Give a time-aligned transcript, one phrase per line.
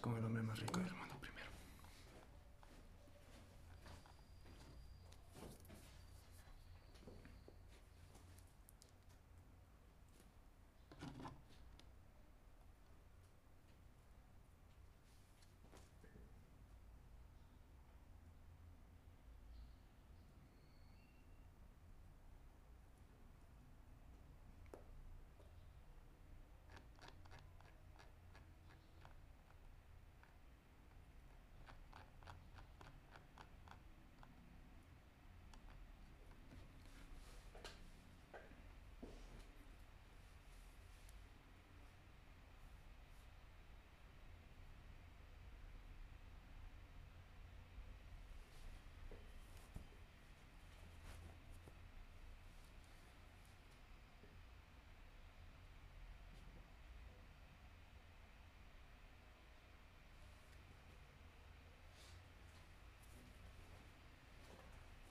[0.00, 1.50] Con el hombre más rico del mundo primero.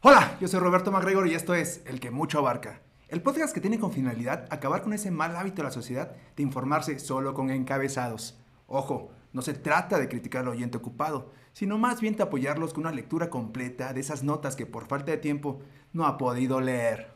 [0.05, 2.81] Hola, yo soy Roberto MacGregor y esto es El que mucho abarca.
[3.07, 6.43] El podcast que tiene con finalidad acabar con ese mal hábito de la sociedad de
[6.43, 8.37] informarse solo con encabezados.
[8.67, 12.81] Ojo, no se trata de criticar al oyente ocupado, sino más bien de apoyarlos con
[12.81, 15.61] una lectura completa de esas notas que por falta de tiempo
[15.93, 17.13] no ha podido leer.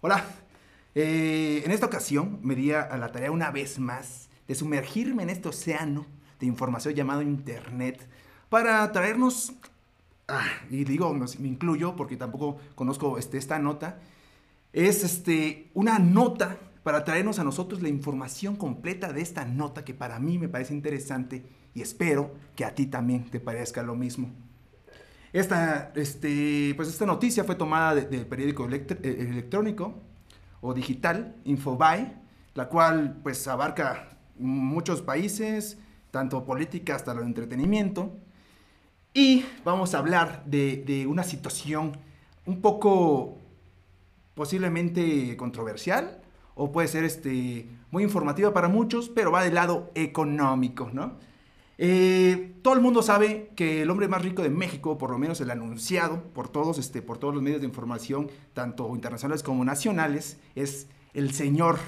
[0.00, 0.24] Hola,
[0.94, 5.30] eh, en esta ocasión me di a la tarea una vez más de sumergirme en
[5.30, 6.06] este océano
[6.38, 8.08] de información llamado Internet
[8.50, 9.52] para traernos
[10.28, 14.00] ah, y digo, me incluyo porque tampoco conozco este, esta nota,
[14.72, 19.94] es este, una nota para traernos a nosotros la información completa de esta nota que
[19.94, 21.44] para mí me parece interesante
[21.74, 24.30] y espero que a ti también te parezca lo mismo.
[25.32, 29.94] Esta, este, pues esta noticia fue tomada del periódico eh, electrónico
[30.60, 32.14] o digital, Infobae,
[32.54, 35.78] la cual pues abarca muchos países,
[36.10, 38.12] tanto política hasta de entretenimiento.
[39.16, 41.96] Y vamos a hablar de, una situación
[42.46, 43.38] un poco
[44.34, 46.20] posiblemente controversial
[46.56, 51.12] o puede ser este, muy informativa para muchos, pero va del lado económico, ¿no?
[51.78, 55.40] Eh, todo el mundo sabe que el hombre más rico de México, por lo menos
[55.40, 60.38] el anunciado por todos, este, por todos los medios de información, tanto internacionales como nacionales,
[60.56, 61.78] es el señor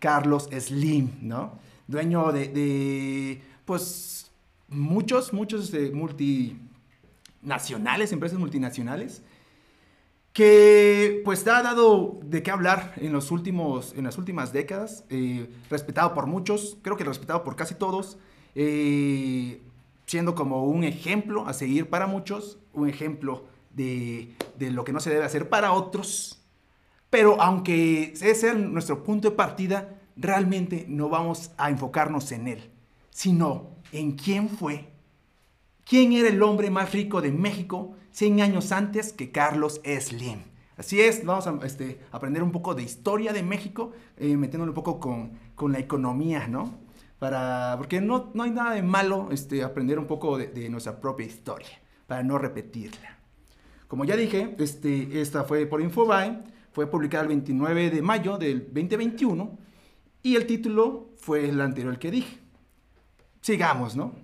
[0.00, 1.58] Carlos Slim, ¿no?
[1.86, 4.30] Dueño de, pues,
[4.68, 6.58] muchos, muchos este, multi
[7.44, 9.22] nacionales, empresas multinacionales,
[10.32, 15.48] que pues ha dado de qué hablar en, los últimos, en las últimas décadas, eh,
[15.70, 18.18] respetado por muchos, creo que respetado por casi todos,
[18.56, 19.62] eh,
[20.06, 24.98] siendo como un ejemplo a seguir para muchos, un ejemplo de, de lo que no
[24.98, 26.42] se debe hacer para otros,
[27.10, 32.70] pero aunque ese sea nuestro punto de partida, realmente no vamos a enfocarnos en él,
[33.10, 34.88] sino en quién fue
[35.84, 40.40] ¿Quién era el hombre más rico de México 100 años antes que Carlos Slim?
[40.78, 44.74] Así es, vamos a este, aprender un poco de historia de México, eh, metiéndolo un
[44.74, 46.78] poco con, con, la economía, ¿no?
[47.18, 51.26] Para, porque no, no hay nada de malo este, aprender un poco de, nuestra propia
[51.26, 51.68] historia,
[52.06, 53.18] para no repetirla.
[53.86, 58.64] Como ya dije, este, esta fue por Infobae, fue publicada el 29 de mayo del
[58.72, 59.58] 2021
[60.22, 62.38] y el título fue el anterior que dije.
[63.42, 64.23] Sigamos, ¿no?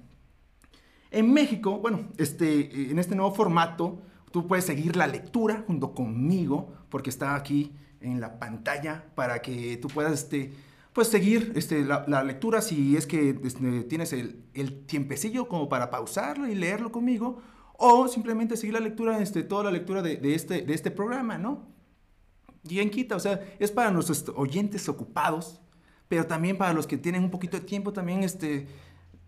[1.10, 6.72] En México, bueno, este, en este nuevo formato, tú puedes seguir la lectura junto conmigo,
[6.88, 10.52] porque está aquí en la pantalla para que tú puedas este,
[10.92, 16.46] pues seguir este, la, lectura si es que este, tienes el, tiempecillo como para pausarlo
[16.46, 17.40] y leerlo conmigo,
[17.76, 21.38] o simplemente seguir la lectura, este, toda la lectura de, de, este, de este programa,
[21.38, 21.68] ¿no?
[22.68, 25.60] Y en quita, o sea, es para nuestros oyentes ocupados,
[26.08, 28.66] pero también para los que tienen un poquito de tiempo también, este,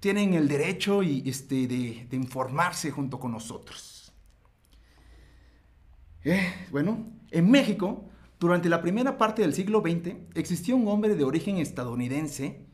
[0.03, 4.13] tienen el derecho y, este, de, informarse junto con nosotros.
[6.25, 8.11] Eh, bueno, en México,
[8.41, 12.67] durante la primera parte del siglo XX, existió un hombre de origen estadounidense,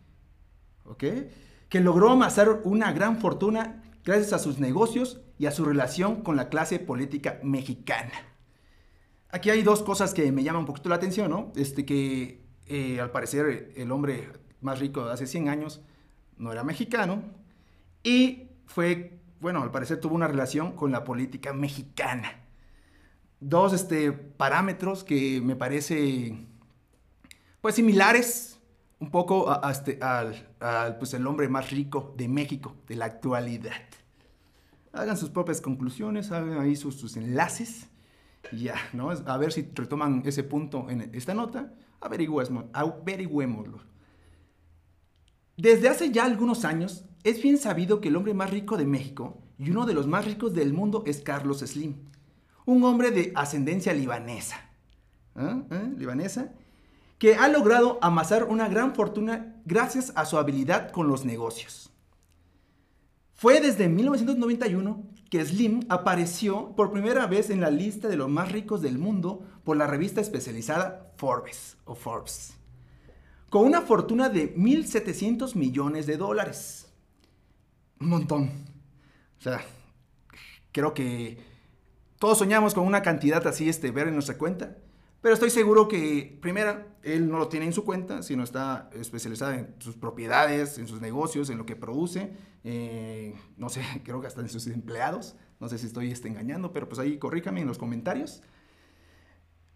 [0.97, 6.35] que logró amasar una gran fortuna gracias a sus negocios y a su relación con
[6.35, 8.15] la clase política mexicana.
[9.29, 11.53] Aquí hay dos cosas que me llaman un poquito la atención, ¿no?
[11.57, 14.33] Este que eh, al parecer el hombre
[14.63, 15.83] más rico de hace 100 años
[16.39, 17.23] no era mexicano
[18.03, 22.45] y fue, bueno, al parecer tuvo una relación con la política mexicana.
[23.41, 26.47] Dos este, parámetros que me parece,
[27.61, 28.61] pues, similares
[29.01, 33.83] un poco a, este, al, pues, el hombre más rico de México de la actualidad.
[34.93, 37.89] Hagan sus propias conclusiones, hagan ahí sus, sus enlaces
[38.51, 39.11] y ya, ¿no?
[39.11, 43.81] A ver si retoman ese punto en esta nota, averigüémoslo.
[45.59, 49.43] Desde hace ya algunos años, es bien sabido que el hombre más rico de México
[49.59, 51.97] y uno de los más ricos del mundo es Carlos Slim,
[52.65, 54.71] un hombre de ascendencia libanesa.
[55.35, 55.63] ¿Eh?
[55.69, 55.95] ¿Eh?
[55.97, 56.53] Libanesa,
[57.19, 61.91] que ha logrado amasar una gran fortuna gracias a su habilidad con los negocios.
[63.35, 68.53] Fue desde 1991 que Slim apareció por primera vez en la lista de los más
[68.53, 72.58] ricos del mundo por la revista especializada Forbes o Forbes,
[73.51, 76.89] con una fortuna de 1.700 millones de dólares.
[78.01, 78.51] Un montón.
[79.39, 79.61] O sea,
[80.73, 81.39] creo que
[82.19, 84.77] todos soñamos con una cantidad así, este, ver en nuestra cuenta.
[85.21, 89.53] Pero estoy seguro que, primera, él no lo tiene en su cuenta, sino está especializado
[89.53, 92.33] en sus propiedades, en sus negocios, en lo que produce.
[92.63, 95.35] Eh, no sé, creo que hasta en sus empleados.
[95.59, 98.43] No sé si estoy este, engañando, pero pues ahí corríjame en los comentarios.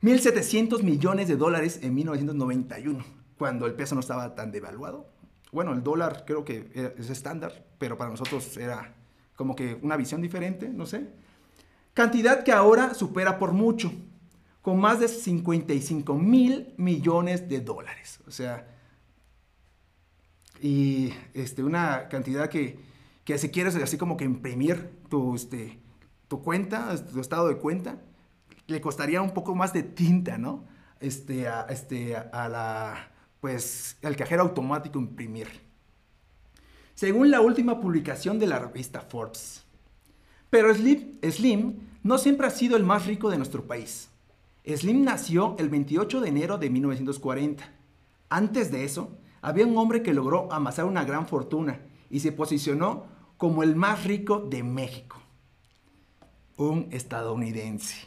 [0.03, 3.05] 1.700 millones de dólares en 1991,
[3.43, 5.05] cuando el peso no estaba tan devaluado.
[5.51, 8.95] Bueno, el dólar creo que es estándar, pero para nosotros era
[9.35, 11.09] como que una visión diferente, no sé.
[11.93, 13.91] Cantidad que ahora supera por mucho
[14.61, 18.21] con más de 55 mil millones de dólares.
[18.29, 18.65] O sea,
[20.61, 22.79] y este, una cantidad que,
[23.25, 25.81] que si quieres así como que imprimir tu, este,
[26.29, 27.99] tu cuenta, tu estado de cuenta,
[28.69, 30.65] le costaría un poco más de tinta, ¿no?
[31.01, 33.09] Este, este, a la,
[33.43, 35.49] pues, al cajero automático imprimir.
[36.95, 39.65] Según la última publicación de la revista Forbes.
[40.49, 44.11] Pero Slim, Slim no siempre ha sido el más rico de nuestro país.
[44.65, 47.65] Slim nació el 28 de enero de 1940.
[48.29, 49.11] Antes de eso,
[49.41, 51.81] había un hombre que logró amasar una gran fortuna
[52.11, 53.07] y se posicionó
[53.39, 55.21] como el más rico de México.
[56.57, 58.07] Un estadounidense.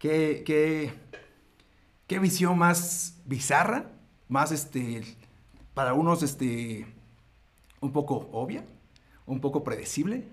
[0.00, 0.92] ¿Qué, qué,
[2.08, 3.92] qué visión más bizarra?
[4.32, 5.02] Más este,
[5.74, 6.86] para unos este,
[7.82, 8.64] un poco obvia,
[9.26, 10.26] un poco predecible.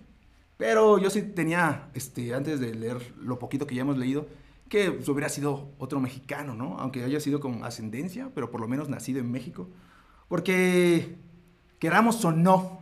[0.56, 4.26] Pero yo sí tenía, este, antes de leer lo poquito que ya hemos leído,
[4.70, 6.80] que pues, hubiera sido otro mexicano, ¿no?
[6.80, 9.68] Aunque haya sido con ascendencia, pero por lo menos nacido en México.
[10.30, 11.18] Porque,
[11.78, 12.80] queramos o no,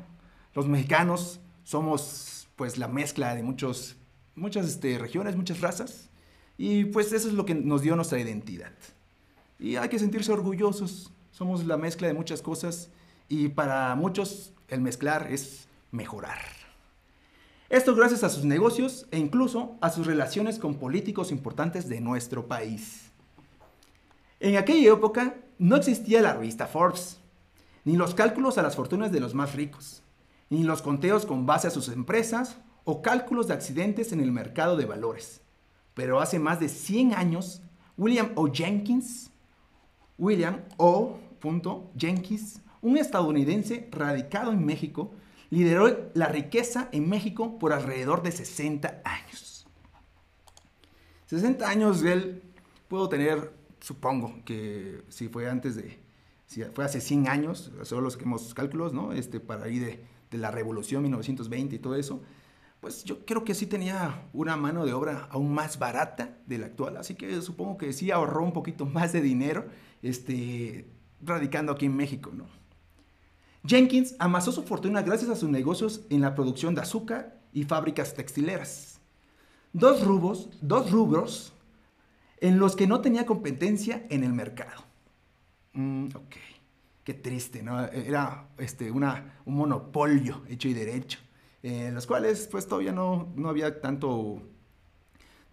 [0.54, 3.98] los mexicanos somos pues la mezcla de muchos,
[4.36, 6.12] muchas este, regiones, muchas razas.
[6.60, 8.74] Y pues eso es lo que nos dio nuestra identidad.
[9.59, 11.12] Y hay que sentirse orgullosos.
[11.31, 12.89] Somos la mezcla de muchas cosas.
[13.30, 16.39] Y para muchos el mezclar es mejorar.
[17.69, 22.48] Esto gracias a sus negocios e incluso a sus relaciones con políticos importantes de nuestro
[22.48, 23.12] país.
[24.39, 27.19] En aquella época no existía la revista Forbes,
[27.83, 30.01] ni los cálculos a las fortunas de los más ricos,
[30.50, 34.77] ni los conteos con base a sus empresas o cálculos de accidentes en el mercado
[34.77, 35.42] de valores.
[35.94, 37.62] Pero hace más de 100 años,
[37.98, 38.48] William O.
[38.48, 39.31] Jenkins,
[40.18, 41.19] William O.
[41.98, 45.12] Jenkins, un estadounidense radicado en México,
[45.50, 49.68] lideró la riqueza en México por alrededor de 60 años.
[51.28, 52.42] 60 años él
[52.88, 56.00] puedo tener, supongo que si fue antes de,
[56.46, 59.13] si fue hace 100 años, solo los que hemos cálculos, ¿no?
[59.13, 62.22] Este, para ahí de, de la revolución 1920 y todo eso,
[62.79, 66.68] pues yo creo que sí tenía una mano de obra aún más barata de la
[66.68, 69.65] actual, así que supongo que sí ahorró un poquito más de dinero,
[70.01, 70.88] este,
[71.21, 72.45] radicando aquí en México, ¿no?
[73.65, 78.13] Jenkins amasó su fortuna gracias a sus negocios en la producción de azúcar y fábricas
[78.13, 79.01] textileras.
[79.74, 81.53] Dos rubros, dos rubros
[82.39, 84.84] en los que no tenía competencia en el mercado.
[85.74, 86.36] Mm, ok,
[87.03, 87.84] qué triste, ¿no?
[87.88, 91.19] Era este, una, un monopolio hecho y derecho,
[91.64, 94.42] en los cuales pues todavía no, no había tanto,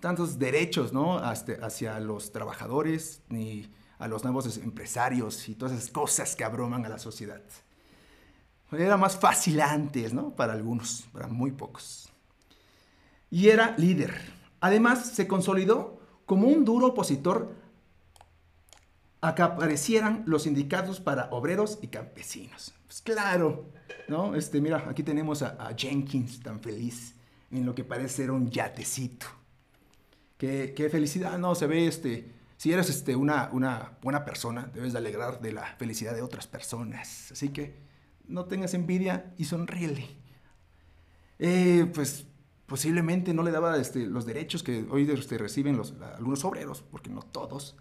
[0.01, 1.19] tantos derechos, ¿no?
[1.19, 6.89] hacia los trabajadores ni a los nuevos empresarios y todas esas cosas que abroman a
[6.89, 7.43] la sociedad.
[8.73, 10.35] Era más fácil antes, ¿no?
[10.35, 12.09] Para algunos, para muy pocos.
[13.31, 14.15] Y era líder.
[14.61, 17.53] Además, se consolidó como un duro opositor
[19.25, 22.75] a que aparecieran los sindicatos para obreros y campesinos.
[22.87, 23.71] Pues claro,
[24.07, 24.35] ¿no?
[24.35, 27.15] Este, mira, aquí tenemos a, Jenkins tan feliz
[27.51, 29.27] en lo que parece ser un yatecito.
[30.37, 31.55] Qué, felicidad, ¿no?
[31.55, 35.65] Se ve, este, si eres este, una, una buena persona, debes de alegrar de la
[35.79, 37.33] felicidad de otras personas.
[37.33, 37.79] Así que
[38.29, 40.07] no tengas envidia y sonríele.
[41.39, 42.27] Eh, pues
[42.67, 47.09] posiblemente no le daba este, los derechos que hoy este, reciben los, algunos obreros, porque
[47.09, 47.75] no todos.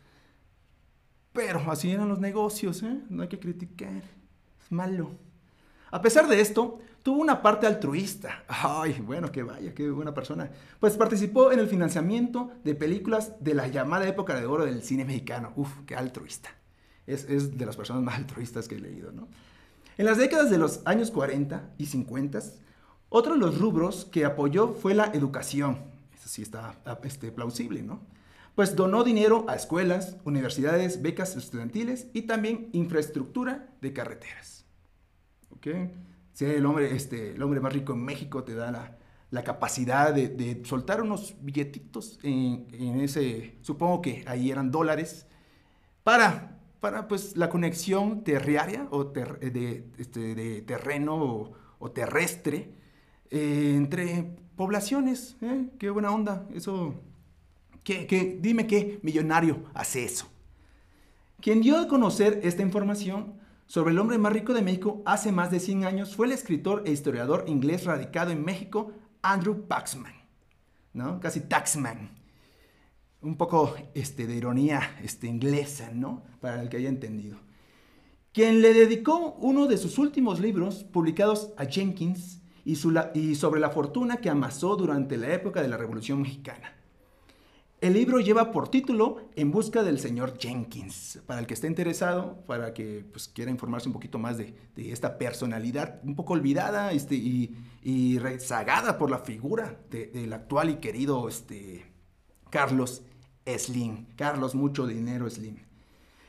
[1.33, 3.01] Pero así eran los negocios, ¿eh?
[3.09, 4.03] no hay que criticar,
[4.61, 5.11] es malo.
[5.91, 8.43] A pesar de esto, tuvo una parte altruista.
[8.47, 10.49] Ay, bueno, que vaya, qué buena persona.
[10.79, 15.05] Pues participó en el financiamiento de películas de la llamada época de oro del cine
[15.05, 15.53] mexicano.
[15.55, 16.49] Uf, qué altruista.
[17.05, 19.27] Es, de las personas más altruistas que he leído, ¿no?
[19.97, 22.39] En las décadas de los años 40 y 50,
[23.09, 25.77] otro de los rubros que apoyó fue la educación.
[26.17, 28.01] Eso sí está este, plausible, ¿no?
[28.55, 34.65] Pues donó dinero a escuelas, universidades, becas estudiantiles y también infraestructura de carreteras.
[35.49, 35.67] ¿Ok?
[36.33, 38.97] Si el hombre, este, el hombre más rico en México te da la,
[39.33, 42.67] la capacidad de, soltar unos billetitos en,
[43.01, 45.25] ese, supongo que ahí eran dólares,
[46.03, 52.75] para, para pues la conexión terriaria o de, este, de, terreno o, terrestre
[53.31, 55.35] eh, entre poblaciones.
[55.41, 55.71] ¿eh?
[55.79, 56.93] Qué buena onda, eso.
[57.83, 60.27] ¿Qué, dime qué millonario hace eso.
[61.41, 63.33] Quien dio a conocer esta información
[63.65, 66.83] sobre el hombre más rico de México hace más de 100 años fue el escritor
[66.85, 70.13] e historiador inglés radicado en México, Andrew Paxman,
[70.93, 71.19] ¿no?
[71.19, 72.11] Casi Taxman.
[73.21, 76.23] Un poco este, de ironía este, inglesa, ¿no?
[76.39, 77.37] Para el que haya entendido.
[78.31, 82.77] Quien le dedicó uno de sus últimos libros publicados a Jenkins y,
[83.13, 86.82] y sobre la fortuna que amasó durante la época de la Revolución Mexicana.
[87.83, 91.19] El libro lleva por título En busca del señor Jenkins.
[91.27, 95.17] Para el que esté interesado, para que pues, quiera informarse un poquito más de, esta
[95.17, 101.85] personalidad un poco olvidada este, y, rezagada por la figura del actual y querido este,
[102.49, 103.03] Carlos
[103.45, 104.05] Slim.
[104.15, 105.57] Carlos Mucho Dinero Slim.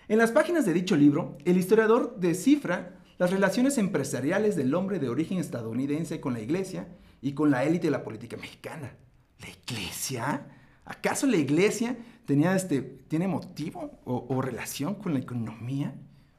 [0.09, 5.09] En las páginas de dicho libro, el historiador descifra las relaciones empresariales del hombre de
[5.09, 6.89] origen estadounidense con la iglesia
[7.23, 8.97] y con la élite de la política mexicana.
[9.39, 10.49] ¿La iglesia?
[10.85, 15.95] ¿Acaso la iglesia tenía este, tiene motivo o, relación con la economía?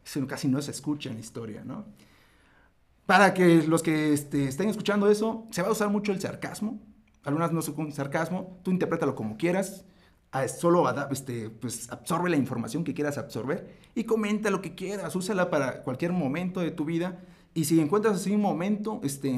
[0.05, 1.85] Eso casi no se escucha en la historia, ¿no?
[3.05, 6.79] Para que los que este, estén escuchando eso, se va a usar mucho el sarcasmo.
[7.23, 9.85] Algunas no son sarcasmo, tú interprétalo como quieras,
[10.59, 15.49] solo este, pues, absorbe la información que quieras absorber y comenta lo que quieras, úsala
[15.49, 17.23] para cualquier momento de tu vida
[17.57, 19.29] y si encuentras así un momento este,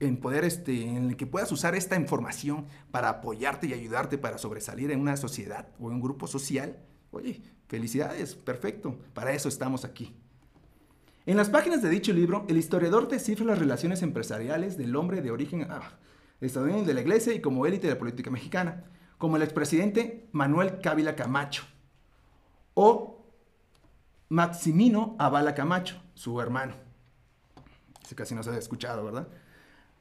[0.00, 4.36] en, poder, este, en el que puedas usar esta información para apoyarte y ayudarte para
[4.36, 6.76] sobresalir en una sociedad o en un grupo social,
[7.12, 10.12] oye, felicidades, perfecto, para eso estamos aquí.
[11.24, 15.30] En las páginas de dicho libro, el historiador descifra las relaciones empresariales del hombre de
[15.30, 15.92] origen ah,
[16.40, 18.86] estadounidense de la iglesia y como élite de la política mexicana,
[19.18, 21.62] como el expresidente Manuel Cávila Camacho
[22.74, 23.24] o
[24.30, 26.91] Maximino Avala Camacho, su hermano
[28.14, 29.28] casi no se ha escuchado, ¿verdad?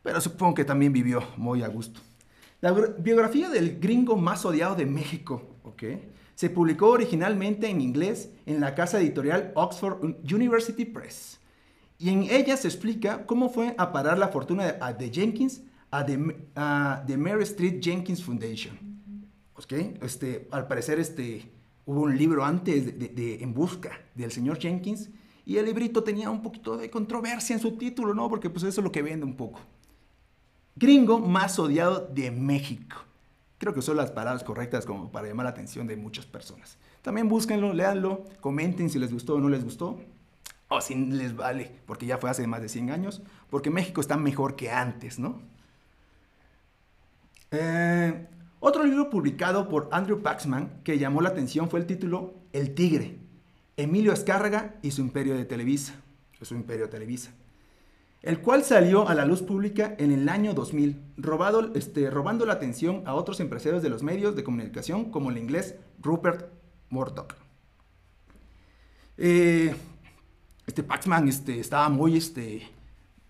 [0.04, 2.02] Pero supongo que también vivió muy a gusto.
[2.60, 5.84] La biografía del gringo más odiado de México, ¿ok?
[6.36, 11.40] Se publicó originalmente en inglés en la casa editorial Oxford University Press.
[11.98, 17.18] Y en ella se explica cómo fue a parar la fortuna de, Jenkins a The,
[17.18, 18.78] Mary Street Jenkins Foundation.
[19.56, 19.74] ¿Ok?
[20.02, 21.52] Este, al parecer este,
[21.86, 25.10] hubo un libro antes de En Busca del señor Jenkins
[25.46, 28.30] y el librito tenía un poquito de controversia en su título, ¿no?
[28.30, 29.60] Porque pues eso es lo que vende un poco.
[30.76, 32.98] Gringo más odiado de México.
[33.58, 36.78] Creo que son las palabras correctas como para llamar la atención de muchas personas.
[37.02, 40.00] También búsquenlo, léanlo, comenten si les gustó o no les gustó.
[40.68, 43.22] O si les vale, porque ya fue hace más de 100 años.
[43.50, 45.42] Porque México está mejor que antes, ¿no?
[47.52, 48.28] Eh,
[48.62, 53.18] otro libro publicado por Andrew Paxman que llamó la atención fue el título El Tigre,
[53.82, 55.96] Emilio Azcárraga y su imperio de Televisa,
[56.42, 57.32] su imperio Televisa,
[58.22, 62.54] el cual salió a la luz pública en el año 2000, robado, este, robando la
[62.54, 66.52] atención a otros empresarios de los medios de comunicación como el inglés Rupert
[66.90, 67.36] Murdoch.
[69.18, 69.76] Eh,
[70.68, 72.68] este Paxman este, estaba muy este,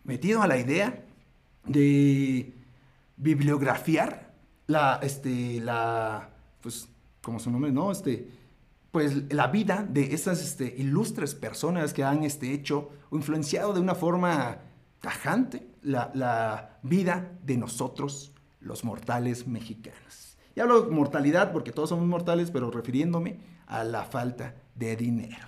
[0.03, 1.05] metido a la idea
[1.65, 2.53] de
[3.17, 4.34] bibliografiar
[4.67, 6.29] la, este, la,
[6.62, 6.88] pues,
[7.22, 7.91] como su nombre, ¿no?
[7.91, 8.27] Este,
[8.91, 13.95] pues la vida de este, ilustres personas que han este, hecho o influenciado de una
[13.95, 14.60] forma
[15.00, 20.38] tajante la, vida de nosotros, los mortales mexicanos.
[20.55, 25.48] Y hablo de mortalidad porque todos somos mortales, pero refiriéndome a la falta de dinero.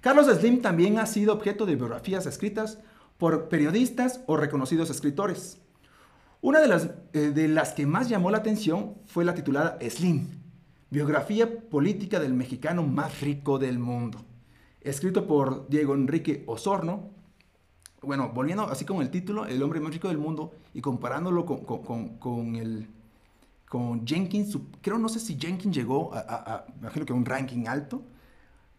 [0.00, 2.78] Carlos Slim también ha sido objeto de biografías escritas
[3.16, 5.58] por periodistas o reconocidos escritores.
[6.42, 10.39] Una de las, eh, de las que más llamó la atención fue la titulada Slim,
[10.90, 14.24] Biografía política del mexicano más rico del mundo.
[14.80, 17.10] Escrito por Diego Enrique Osorno.
[18.02, 22.56] Bueno, volviendo así con el título, El hombre más rico del mundo, y comparándolo con,
[22.56, 22.88] el,
[23.68, 28.02] con Jenkins, creo no sé si Jenkins llegó a, imagino que un ranking alto,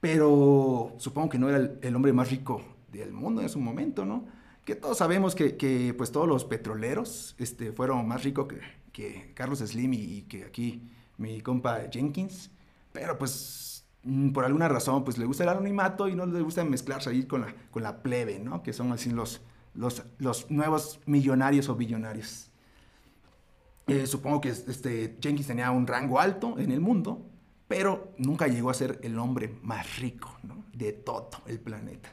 [0.01, 4.25] pero supongo que no era el, hombre más rico del mundo en su momento, ¿no?
[4.65, 8.59] Que todos sabemos que, pues todos los petroleros este, fueron más ricos que,
[8.91, 10.89] que Carlos Slim y que aquí
[11.21, 12.49] mi compa Jenkins.
[12.91, 16.63] Pero pues mm, por alguna razón, pues le gusta el anonimato y no le gusta
[16.65, 18.63] mezclarse ahí con la, con la plebe, ¿no?
[18.63, 19.41] Que son así los,
[19.73, 22.49] los, los nuevos millonarios o billonarios.
[23.87, 27.25] Eh, supongo que este, Jenkins tenía un rango alto en el mundo,
[27.67, 30.37] pero nunca llegó a ser el hombre más rico
[30.73, 32.09] de todo el planeta.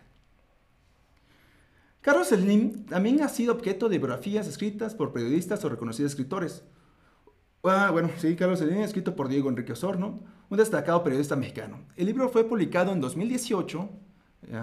[2.00, 6.62] Carlos Slim también ha sido objeto de biografías escritas por periodistas o reconocidos escritores.
[7.64, 11.80] Ah, bueno, sí, Carlos Slim, escrito por Diego Enrique Osorno, un destacado periodista mexicano.
[11.96, 13.90] El libro fue publicado en 2018,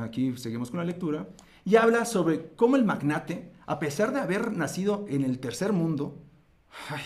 [0.02, 1.28] aquí seguimos con la lectura,
[1.66, 6.22] y habla sobre cómo el magnate, a pesar de haber nacido en el tercer mundo,
[6.90, 7.04] ay,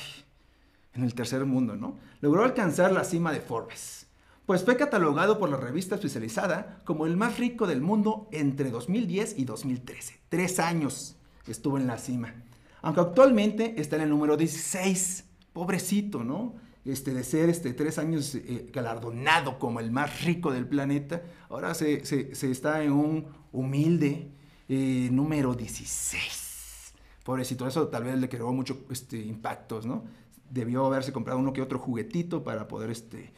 [0.93, 1.98] en el tercer mundo, ¿no?
[2.22, 4.05] Logró alcanzar la cima de Forbes,
[4.46, 9.39] pues fue catalogado por la revista especializada como el más rico del mundo entre 2010
[9.39, 10.19] y 2013.
[10.29, 11.17] Tres años
[11.48, 12.36] estuvo en la cima,
[12.84, 15.25] aunque actualmente está en el número 16.
[15.59, 16.55] Pobrecito, ¿no?
[16.85, 21.73] Este, de ser este, tres años eh, galardonado como el más rico del planeta, ahora
[21.73, 22.01] se,
[22.31, 24.31] está en un humilde
[24.69, 26.93] eh, número 16.
[27.25, 30.05] Pobrecito, eso tal vez le creó mucho este, impactos, ¿no?
[30.49, 33.33] debió haberse comprado uno que otro juguetito para poder este,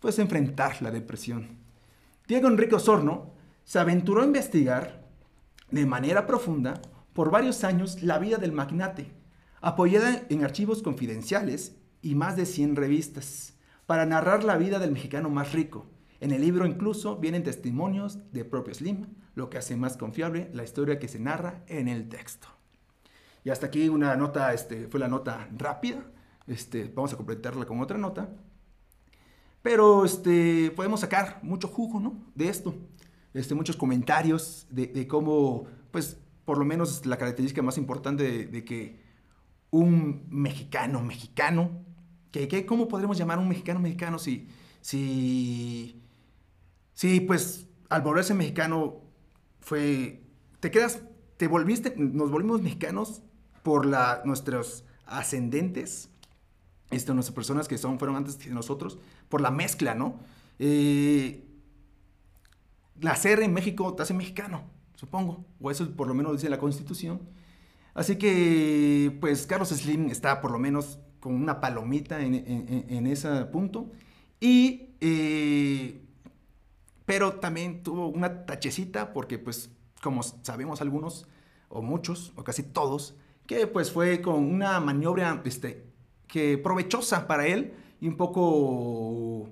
[0.00, 1.50] pues, enfrentar la depresión.
[2.26, 3.30] Diego Enrique Osorno
[3.62, 5.06] se aventuró a investigar
[5.70, 9.19] de manera profunda por varios años la vida del magnate,
[9.60, 13.54] apoyada en archivos confidenciales y más de 100 revistas,
[13.86, 15.86] para narrar la vida del mexicano más rico.
[16.20, 20.64] En el libro incluso vienen testimonios de propio Slim, lo que hace más confiable la
[20.64, 22.48] historia que se narra en el texto.
[23.44, 26.04] Y hasta aquí una nota, este, fue la nota rápida,
[26.46, 28.28] este, vamos a completarla con otra nota.
[29.62, 32.14] Pero este, podemos sacar mucho jugo ¿no?
[32.34, 32.74] de esto.
[33.32, 39.00] Este, muchos comentarios de, cómo, pues, por lo menos la característica más importante de, que
[39.70, 41.70] un mexicano, mexicano,
[42.30, 44.48] que, ¿cómo podremos llamar a un mexicano, mexicano si,
[44.80, 46.00] si,
[46.94, 49.00] si, pues, al volverse mexicano
[49.60, 50.22] fue,
[50.60, 51.02] te quedas,
[51.36, 53.22] te volviste, nos volvimos mexicanos
[53.62, 56.10] por la, nuestros ascendentes
[56.90, 60.18] este, nuestras personas que son, fueron antes que nosotros, por la mezcla, ¿no?
[60.58, 61.44] Eh,
[63.00, 64.64] nacer en México te hace mexicano,
[64.96, 67.20] supongo, o eso por lo menos dice la Constitución.
[67.94, 73.90] Así que, pues, Carlos Slim está por lo menos con una palomita en, ese punto.
[74.40, 76.00] Y, eh,
[77.04, 79.70] pero también tuvo una tachecita porque, pues,
[80.02, 81.26] como sabemos algunos,
[81.68, 83.14] o muchos, o casi todos,
[83.46, 85.86] que pues fue con una maniobra este,
[86.26, 89.48] que provechosa para él y un poco,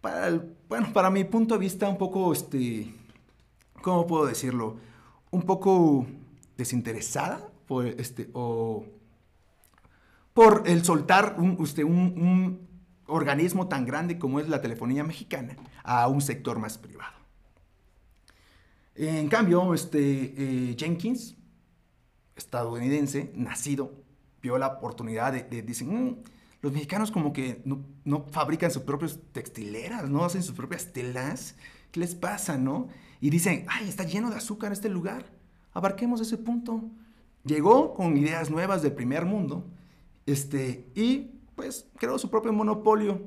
[0.00, 2.94] para bueno, para mi punto de vista, un poco, este,
[3.82, 4.76] ¿cómo puedo decirlo?
[5.30, 6.06] Un poco
[6.56, 8.86] desinteresada por, este, o
[10.34, 12.70] por el soltar un, usted, un,
[13.06, 17.12] organismo tan grande como es la telefonía mexicana a un sector más privado.
[18.94, 21.36] En cambio, este, eh, Jenkins,
[22.36, 24.02] estadounidense, nacido
[24.42, 26.16] vio la oportunidad de, dicen, mm,
[26.60, 31.56] los mexicanos como que no, fabrican sus propias textileras, no hacen sus propias telas.
[31.90, 32.88] ¿Qué les pasa, no?
[33.20, 35.26] Y dicen, ay, está lleno de azúcar este lugar.
[35.72, 36.90] Abarquemos ese punto.
[37.44, 39.66] Llegó con ideas nuevas del primer mundo
[40.26, 43.20] este, y pues creó su propio monopolio.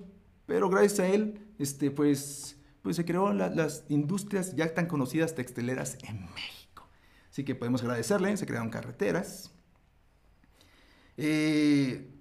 [0.45, 5.97] Pero gracias a él, este, pues, pues se creó las industrias ya tan conocidas textileras
[6.07, 6.87] en México.
[7.31, 9.51] Así que podemos agradecerle, se crearon carreteras,
[11.17, 12.11] eh,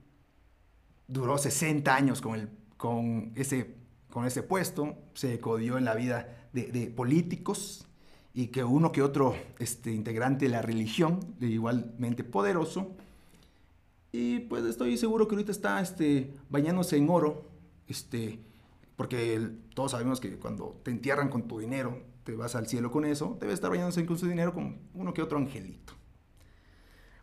[1.07, 3.77] duró 60 años con, el, con, ese,
[4.11, 7.87] con ese puesto, se codió en la vida de, políticos
[8.35, 12.91] y que uno que otro este, integrante de la religión, de igualmente poderoso.
[14.11, 17.45] Y pues estoy seguro que ahorita está este, bañándose en oro,
[17.87, 18.41] este,
[18.97, 19.41] porque
[19.75, 23.37] todos sabemos que cuando te entierran con tu dinero, te vas al cielo con eso,
[23.41, 25.93] debe estar bañándose con su dinero con uno que otro angelito.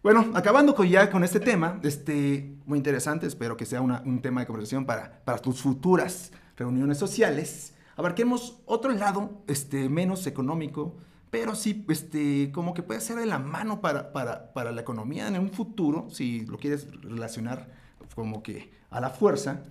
[0.04, 4.41] Bueno, acabando con ya con este tema, este, muy interesante, espero que sea un tema
[4.41, 7.74] de conversación para, para tus futuras reuniones sociales.
[7.95, 10.95] Abarquemos otro lado, este, menos económico,
[11.30, 15.27] pero sí, este, como que puede ser de la mano para, para, para la economía
[15.27, 17.69] en un futuro, si lo quieres relacionar
[18.15, 19.63] como que a la fuerza,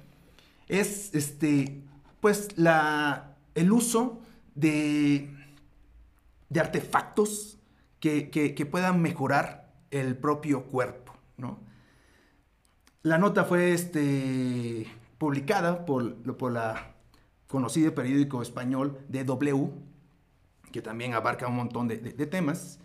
[0.69, 1.83] es, este,
[2.21, 4.21] pues, la, el uso
[4.55, 5.31] de,
[6.49, 7.59] de artefactos
[8.01, 11.61] que, que, puedan mejorar el propio cuerpo, ¿no?
[13.03, 14.87] La nota fue este,
[15.19, 16.90] publicada por, por la
[17.51, 19.71] conocido periódico español DW,
[20.71, 22.79] que también abarca un montón de, temas.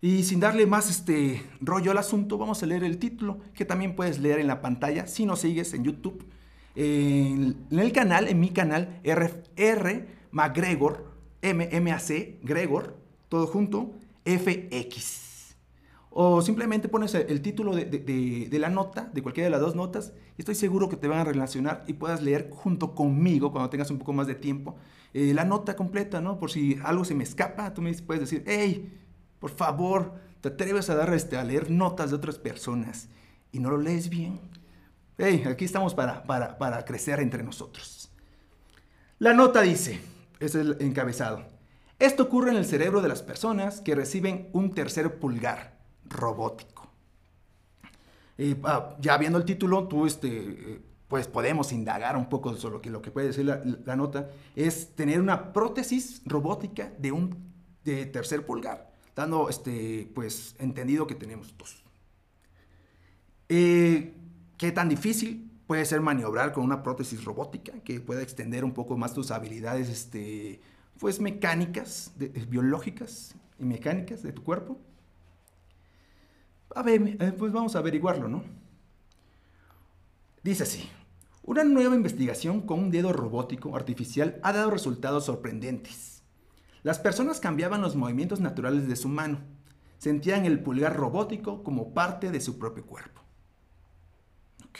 [0.00, 3.96] Y sin darle más este rollo al asunto, vamos a leer el título, que también
[3.96, 6.24] puedes leer en la pantalla si nos sigues en YouTube.
[6.76, 12.96] En, el canal, en mi canal, R, MacGregor, M, M, A, C, Gregor,
[13.28, 15.27] todo junto, FX.
[16.20, 20.40] O simplemente pones el título de, la nota, de cualquiera de las dos notas, y
[20.42, 23.98] estoy seguro que te van a relacionar y puedas leer junto conmigo cuando tengas un
[23.98, 24.74] poco más de tiempo
[25.14, 26.40] eh, la nota completa, ¿no?
[26.40, 29.00] Por si algo se me escapa, tú me puedes decir, hey,
[29.38, 33.08] por favor, te atreves a, dar este, a leer notas de otras personas
[33.52, 34.40] y no lo lees bien.
[35.18, 38.10] Hey, aquí estamos para, para, para crecer entre nosotros.
[39.20, 40.00] La nota dice,
[40.40, 41.44] es el encabezado.
[42.00, 45.77] Esto ocurre en el cerebro de las personas que reciben un tercer pulgar
[46.08, 46.88] robótico.
[48.64, 52.90] Ah, ya viendo el título, tú este, pues podemos indagar un poco sobre lo que,
[52.90, 57.48] lo que puede decir la, nota, es tener una prótesis robótica de un
[57.84, 61.82] de tercer pulgar, dando este, pues, entendido que tenemos dos.
[63.48, 64.14] Eh,
[64.58, 68.96] ¿Qué tan difícil puede ser maniobrar con una prótesis robótica que pueda extender un poco
[68.98, 70.60] más tus habilidades este,
[70.98, 72.12] pues, mecánicas,
[72.48, 74.78] biológicas y mecánicas de tu cuerpo?
[76.74, 78.44] A ver, eh, pues vamos a averiguarlo, ¿no?
[80.42, 80.88] Dice así,
[81.42, 86.22] una nueva investigación con un dedo robótico artificial ha dado resultados sorprendentes.
[86.82, 89.38] Las personas cambiaban los movimientos naturales de su mano,
[89.98, 93.22] sentían el pulgar robótico como parte de su propio cuerpo.
[94.68, 94.78] Ok.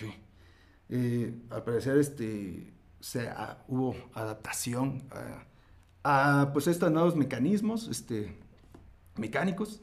[0.90, 2.72] Eh, al parecer este,
[3.66, 5.02] hubo adaptación
[6.02, 8.38] a, a, pues estos nuevos mecanismos este,
[9.16, 9.82] mecánicos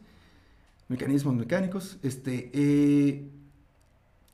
[0.87, 1.97] mecanismos mecánicos.
[2.03, 3.29] Este, eh,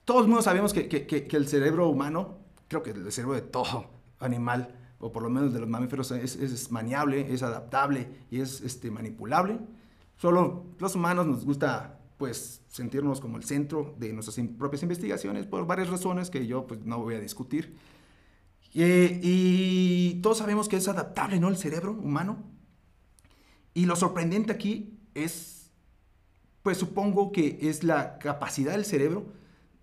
[0.06, 2.38] todos mundo sabemos que, el cerebro humano,
[2.68, 6.36] creo que el cerebro de todo animal, o por lo menos de los mamíferos, es,
[6.36, 9.60] es maniable, es adaptable y es este, manipulable.
[10.18, 15.66] Solo los humanos nos gusta pues sentirnos como el centro de nuestras propias investigaciones por
[15.66, 17.76] varias razones que yo pues no voy a discutir.
[18.76, 21.50] Eh, y todos sabemos que es adaptable, ¿no?
[21.50, 22.44] El cerebro humano.
[23.74, 25.61] Y lo sorprendente aquí es
[26.64, 29.26] pues supongo que es la capacidad del cerebro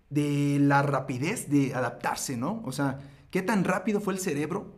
[0.09, 2.61] de la rapidez de adaptarse, ¿no?
[2.65, 2.99] O sea,
[3.31, 4.75] ¿qué tan rápido fue el cerebro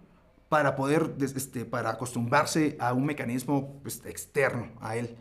[0.49, 5.15] para poder, este, para acostumbrarse a un mecanismo pues, externo a él?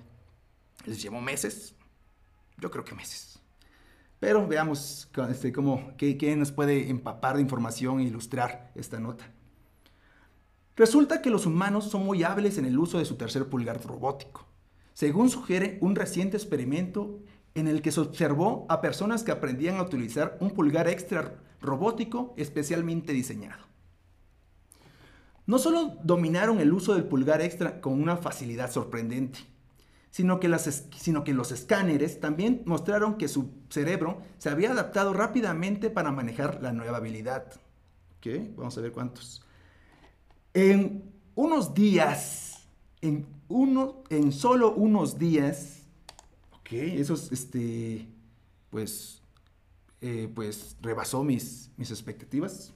[0.87, 1.75] ¿Les llevó meses?
[2.59, 3.41] Yo creo que meses.
[4.19, 9.31] Pero veamos este, cómo, qué, qué nos puede empapar de información e ilustrar esta nota.
[10.77, 14.50] Resulta que los humanos son muy hábiles en el uso de su tercer pulgar robótico
[14.93, 17.21] según sugiere un reciente experimento
[17.55, 22.35] en el que se observó a personas que aprendían a utilizar un pulgar extra robótico
[22.37, 23.65] especialmente diseñado.
[25.47, 29.41] No solo dominaron el uso del pulgar extra con una facilidad sorprendente,
[30.11, 30.49] sino que,
[30.97, 36.63] sino que los escáneres también mostraron que su cerebro se había adaptado rápidamente para manejar
[36.63, 37.53] la nueva habilidad.
[38.57, 39.45] Vamos a ver cuántos.
[40.53, 42.69] En unos días,
[43.01, 45.83] en uno, en solo unos días,
[46.61, 48.09] ok, eso este,
[48.71, 49.21] pues,
[50.01, 52.73] eh, pues rebasó mis, mis expectativas.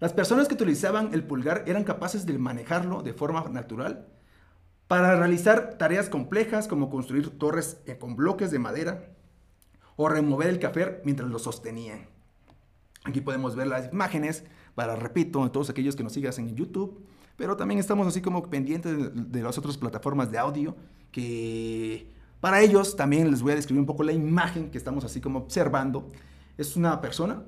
[0.00, 4.08] Las personas que utilizaban el pulgar eran capaces de manejarlo de forma natural
[4.88, 9.10] para realizar tareas complejas como construir torres eh, con bloques de madera
[9.96, 12.08] o remover el café mientras lo sostenían.
[13.04, 17.56] Aquí podemos ver las imágenes para, repito, todos aquellos que nos sigas en YouTube, pero
[17.56, 18.96] también estamos así como pendientes
[19.30, 20.74] de, las otras plataformas de audio
[21.12, 25.20] que para ellos también les voy a describir un poco la imagen que estamos así
[25.20, 26.10] como observando.
[26.56, 27.42] Es una persona,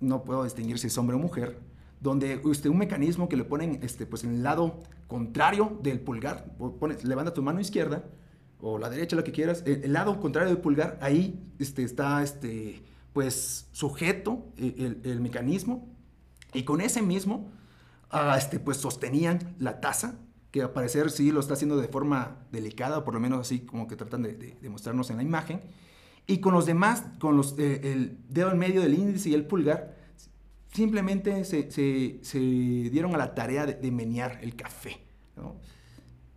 [0.00, 1.58] no puedo distinguir si es hombre o mujer,
[2.00, 6.54] donde usted un mecanismo que le ponen este, pues, en el lado contrario del pulgar,
[7.02, 8.04] levanta tu mano izquierda
[8.60, 12.82] o la derecha, lo que quieras, el, lado contrario del pulgar, ahí este, está este,
[13.12, 15.88] pues, sujeto eh, el mecanismo
[16.52, 17.50] y con ese mismo
[18.36, 20.14] Este, pues sostenían la taza,
[20.50, 23.60] que al parecer sí lo está haciendo de forma delicada, o por lo menos así
[23.60, 25.60] como que tratan de, mostrarnos en la imagen.
[26.26, 29.46] Y con los demás, con los, eh, el dedo en medio del índice y el
[29.46, 29.96] pulgar,
[30.72, 32.20] simplemente se,
[32.90, 35.00] dieron a la tarea de, menear el café.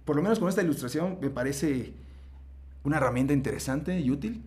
[0.04, 1.94] Por lo menos con esta ilustración me parece
[2.84, 4.44] una herramienta interesante y útil.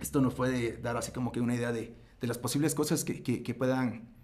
[0.00, 3.22] Esto nos puede dar así como que una idea de, de las posibles cosas que,
[3.22, 4.15] que puedan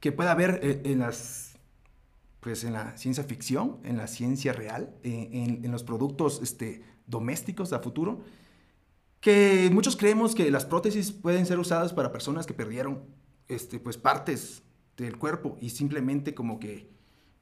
[0.00, 1.48] que pueda haber eh, en las
[2.40, 7.72] pues en la ciencia ficción, en la ciencia real, en, en, los productos este, domésticos
[7.72, 8.20] a futuro,
[9.20, 13.02] que muchos creemos que las prótesis pueden ser usadas para personas que perdieron
[13.48, 14.62] este, pues, partes
[14.96, 16.90] del cuerpo y simplemente como que,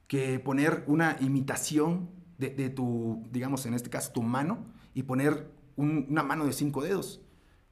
[0.06, 4.64] que poner una imitación de, de, tu, digamos en este caso, tu mano
[4.94, 7.20] y poner una mano de cinco dedos,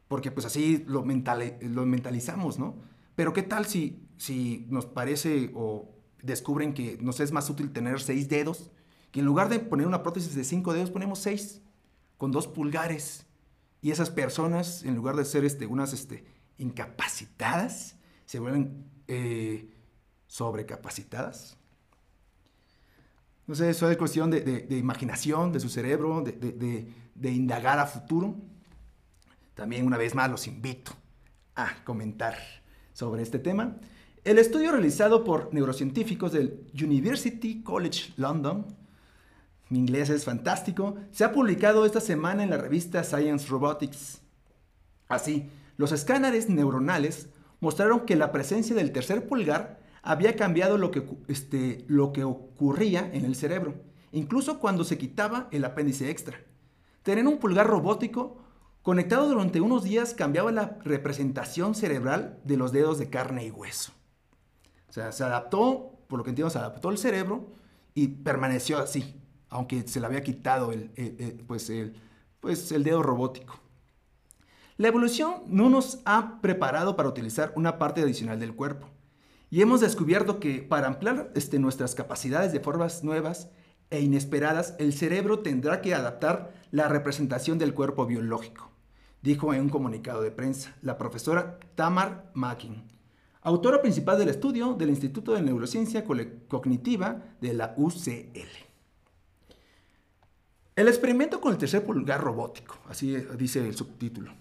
[0.08, 2.76] porque pues así lo, lo mentalizamos, ¿no?
[3.16, 8.00] Pero ¿qué tal si si nos parece o descubren que nos es más útil tener
[8.00, 8.70] seis dedos,
[9.10, 11.62] que en lugar de poner una prótesis de cinco dedos ponemos seis,
[12.16, 13.26] con dos pulgares.
[13.80, 16.24] Y esas personas, en lugar de ser este, unas este,
[16.58, 19.70] incapacitadas, se vuelven eh,
[20.26, 21.58] sobrecapacitadas.
[23.46, 28.36] No sé, eso es cuestión de, imaginación de su cerebro, de, indagar a futuro.
[29.54, 30.92] También una vez más los invito
[31.54, 32.38] a comentar
[32.94, 33.76] sobre este tema.
[34.24, 38.64] El estudio realizado por neurocientíficos del University College London,
[39.68, 44.22] mi inglés es fantástico, se ha publicado esta semana en la revista Science Robotics.
[45.08, 47.28] Así, los escáneres neuronales
[47.60, 53.10] mostraron que la presencia del tercer pulgar había cambiado lo que, este, lo que ocurría
[53.12, 53.74] en el cerebro,
[54.10, 56.38] incluso cuando se quitaba el apéndice extra.
[57.02, 58.38] Tener un pulgar robótico
[58.80, 63.92] conectado durante unos días cambiaba la representación cerebral de los dedos de carne y hueso.
[64.94, 67.48] O sea, se adaptó, por lo que entiendo, se adaptó el cerebro
[67.94, 70.88] y permaneció así, aunque se le había quitado el,
[71.48, 71.96] pues el,
[72.38, 73.58] pues el dedo robótico.
[74.76, 78.86] La evolución no nos ha preparado para utilizar una parte adicional del cuerpo.
[79.50, 83.50] Y hemos descubierto que para ampliar este, nuestras capacidades de formas nuevas
[83.90, 88.70] e inesperadas, el cerebro tendrá que adaptar la representación del cuerpo biológico,
[89.22, 92.93] dijo en un comunicado de prensa la profesora Tamar Mackin,
[93.44, 98.48] autora principal del estudio del Instituto de Neurociencia Cognitiva de la UCL.
[100.74, 104.32] El experimento con el tercer pulgar robótico, así dice el subtítulo.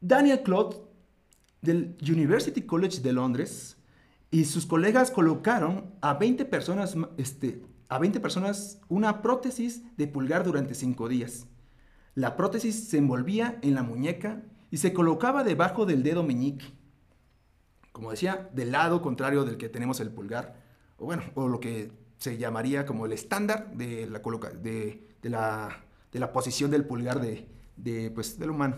[0.00, 0.78] Daniel Claude
[1.62, 3.76] del University College de Londres
[4.32, 10.44] y sus colegas colocaron a 20 personas, este, a 20 personas una prótesis de pulgar
[10.44, 11.46] durante 5 días.
[12.16, 16.79] La prótesis se envolvía en la muñeca y se colocaba debajo del dedo meñique.
[17.92, 20.56] Como decía, del lado contrario del que tenemos el pulgar,
[20.96, 24.20] o bueno, o lo que se llamaría como el estándar de la,
[25.22, 28.76] la, de la posición del pulgar de, de, pues, del humano.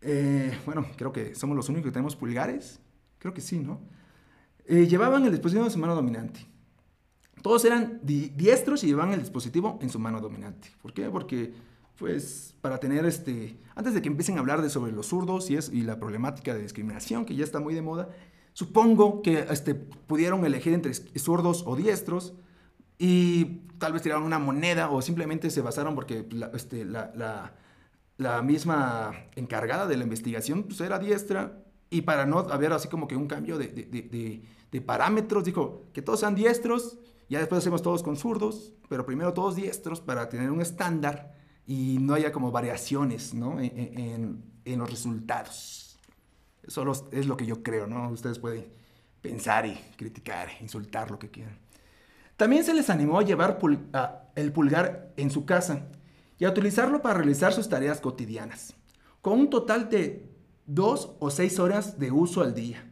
[0.00, 2.80] Eh, bueno, creo que somos los únicos que tenemos pulgares.
[3.18, 3.80] Creo que sí, ¿no?
[4.66, 6.46] Eh, llevaban el dispositivo en su mano dominante.
[7.42, 10.68] Todos eran diestros y llevaban el dispositivo en su mano dominante.
[10.80, 11.10] ¿Por qué?
[11.10, 11.52] Porque,
[11.96, 13.58] pues, para tener este.
[13.74, 16.54] Antes de que empiecen a hablar de sobre los zurdos y, es, y la problemática
[16.54, 18.08] de discriminación, que ya está muy de moda,
[18.52, 22.34] supongo que este, pudieron elegir entre zurdos o diestros
[22.98, 27.54] y tal vez tiraron una moneda o simplemente se basaron porque este, la
[28.16, 33.08] la misma encargada de la investigación pues era diestra y para no haber así como
[33.08, 34.42] que un cambio de,
[34.84, 39.54] parámetros, dijo que todos sean diestros, ya después hacemos todos con zurdos, pero primero todos
[39.54, 41.33] diestros para tener un estándar
[41.66, 43.58] y no haya como variaciones ¿no?
[43.60, 45.98] en, los resultados.
[46.62, 48.08] Eso es lo que yo creo, ¿no?
[48.10, 48.66] Ustedes pueden
[49.20, 51.58] pensar y criticar, insultar, lo que quieran.
[52.36, 53.58] También se les animó a llevar
[54.34, 55.86] el pulgar en su casa
[56.38, 58.74] y a utilizarlo para realizar sus tareas cotidianas,
[59.20, 60.28] con un total de
[60.66, 62.90] 2 o 6 horas de uso al día.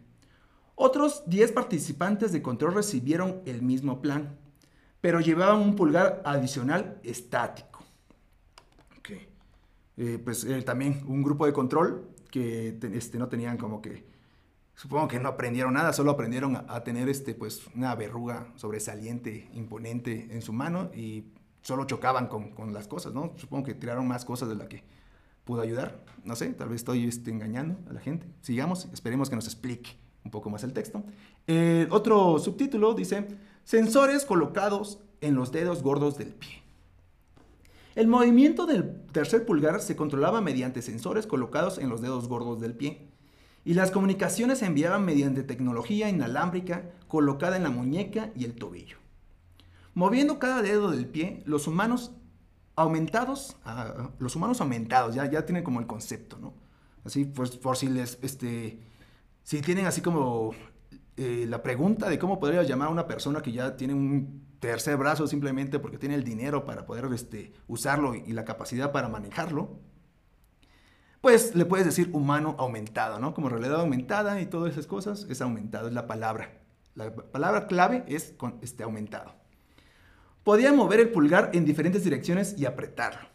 [0.74, 4.38] Otros 10 participantes de control recibieron el mismo plan,
[5.00, 7.71] pero llevaban un pulgar adicional estático.
[9.96, 14.04] Eh, pues eh, también un grupo de control que este, no tenían como que,
[14.74, 20.28] supongo que no aprendieron nada, solo aprendieron a, tener este, pues, una verruga sobresaliente, imponente
[20.30, 21.26] en su mano y
[21.60, 23.32] solo chocaban con, las cosas, ¿no?
[23.36, 24.82] Supongo que tiraron más cosas de la que
[25.44, 26.04] pudo ayudar.
[26.24, 28.26] No sé, tal vez estoy este, engañando a la gente.
[28.40, 31.04] Sigamos, esperemos que nos explique un poco más el texto.
[31.46, 33.28] Eh, otro subtítulo dice,
[33.64, 36.61] sensores colocados en los dedos gordos del pie.
[37.94, 42.74] El movimiento del tercer pulgar se controlaba mediante sensores colocados en los dedos gordos del
[42.74, 43.08] pie.
[43.64, 48.96] Y las comunicaciones se enviaban mediante tecnología inalámbrica colocada en la muñeca y el tobillo.
[49.94, 52.12] Moviendo cada dedo del pie, los humanos
[52.74, 56.54] aumentados, ah, los humanos aumentados, ya, ya tienen como el concepto, ¿no?
[57.04, 58.80] Así, pues por si les, este,
[59.42, 60.52] si tienen así como
[61.16, 64.96] eh, la pregunta de cómo podría llamar a una persona que ya tiene un tercer
[64.96, 69.80] brazo simplemente porque tiene el dinero para poder este, usarlo y, la capacidad para manejarlo,
[71.20, 73.34] pues le puedes decir humano aumentado, ¿no?
[73.34, 76.60] Como realidad aumentada y todas esas cosas, es aumentado, es la palabra.
[76.94, 79.34] La palabra clave es este, aumentado.
[80.44, 83.28] Podía mover el pulgar en diferentes direcciones y apretarlo.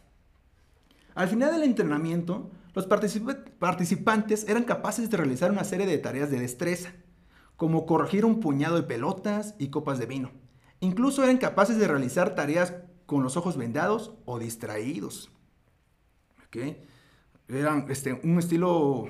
[1.14, 6.40] Al final del entrenamiento, los participantes eran capaces de realizar una serie de tareas de
[6.40, 6.94] destreza,
[7.56, 10.47] como corregir un puñado de pelotas y copas de vino.
[10.80, 12.74] Incluso eran capaces de realizar tareas
[13.06, 15.30] con los ojos vendados o distraídos.
[17.48, 19.08] Eran este, un estilo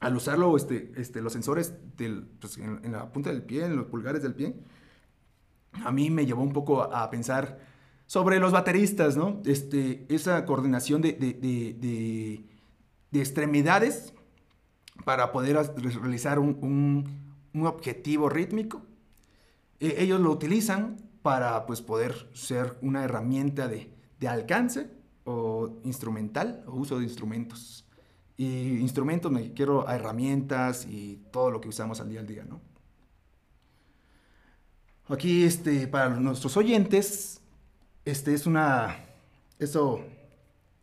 [0.00, 3.86] al usarlo, este, este, los sensores del, pues, en, la punta del pie, en los
[3.86, 4.54] pulgares del pie,
[5.84, 7.58] a mí me llevó un poco a, pensar
[8.06, 9.42] sobre los bateristas, ¿no?
[9.44, 12.44] Este, esa coordinación de, de, de,
[13.10, 14.14] de extremidades
[15.04, 15.56] para poder
[16.00, 18.82] realizar un, un, objetivo rítmico.
[19.80, 24.90] E, ellos lo utilizan para pues, poder ser una herramienta de, de alcance
[25.24, 27.84] o instrumental o uso de instrumentos.
[28.36, 32.44] Y instrumentos me quiero a herramientas y todo lo que usamos al día al día,
[32.44, 32.60] ¿no?
[35.08, 37.40] Aquí, este, para nuestros oyentes,
[38.04, 38.96] este es una,
[39.58, 40.00] eso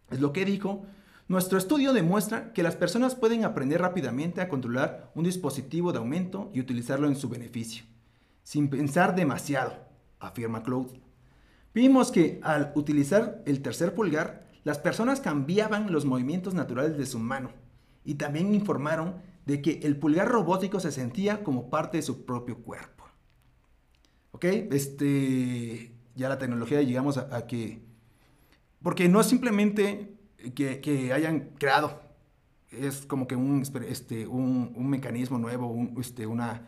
[0.10, 0.86] es lo que dijo.
[1.28, 6.50] Nuestro estudio demuestra que las personas pueden aprender rápidamente a controlar un dispositivo de aumento
[6.54, 7.84] y utilizarlo en su beneficio,
[8.44, 9.74] sin pensar demasiado,
[10.20, 11.02] afirma Claude.
[11.74, 17.20] Vimos que al utilizar el tercer pulgar, las personas cambiaban los movimientos naturales de su
[17.20, 17.52] mano
[18.06, 22.58] y también informaron de que el pulgar robótico se sentía como parte de su propio
[22.60, 23.06] cuerpo.
[24.32, 24.46] ¿Ok?
[24.46, 27.82] Este, ya la tecnología llegamos a, que...
[28.82, 30.16] Porque no es simplemente
[30.56, 32.02] que, hayan creado,
[32.70, 36.68] es como que un, este, un, mecanismo nuevo, este, una,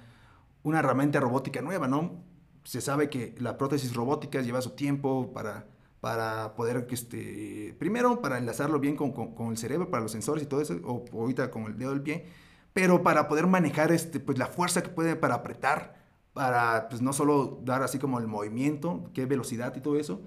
[0.66, 2.26] una herramienta robótica nueva, ¿no?
[2.66, 5.68] se sabe que la prótesis robótica lleva su tiempo para,
[6.02, 10.48] para poder, este, primero, para enlazarlo bien con, con, el cerebro, para los sensores y
[10.48, 12.26] todo eso, o, ahorita con el dedo del pie,
[12.74, 17.14] pero para poder manejar este, pues, la fuerza que puede para apretar, para pues, no
[17.14, 20.22] solo dar así como el movimiento, qué velocidad y todo eso.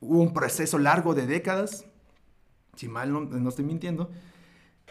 [0.00, 1.84] Hubo un proceso largo de décadas,
[2.76, 4.10] si mal no, no estoy mintiendo,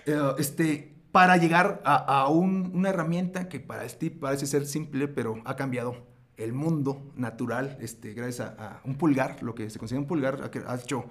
[0.05, 5.07] eh, este, para llegar a, a un, una herramienta que para Steve parece ser simple,
[5.07, 10.01] pero ha cambiado el mundo natural, este, gracias a, un pulgar, lo que se considera
[10.01, 11.05] un pulgar, ha hecho